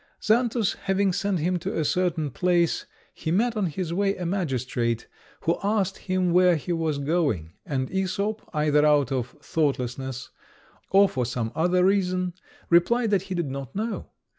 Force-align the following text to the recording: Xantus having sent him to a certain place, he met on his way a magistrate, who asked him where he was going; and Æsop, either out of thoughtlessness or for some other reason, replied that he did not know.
Xantus 0.19 0.73
having 0.73 1.13
sent 1.13 1.37
him 1.41 1.59
to 1.59 1.77
a 1.77 1.85
certain 1.85 2.31
place, 2.31 2.87
he 3.13 3.29
met 3.29 3.55
on 3.55 3.67
his 3.67 3.93
way 3.93 4.17
a 4.17 4.25
magistrate, 4.25 5.05
who 5.41 5.59
asked 5.63 5.95
him 5.99 6.31
where 6.31 6.55
he 6.55 6.73
was 6.73 6.97
going; 6.97 7.53
and 7.67 7.87
Æsop, 7.91 8.39
either 8.51 8.83
out 8.83 9.11
of 9.11 9.35
thoughtlessness 9.43 10.31
or 10.89 11.07
for 11.07 11.23
some 11.23 11.51
other 11.53 11.85
reason, 11.85 12.33
replied 12.67 13.11
that 13.11 13.21
he 13.29 13.35
did 13.35 13.51
not 13.51 13.75
know. 13.75 14.07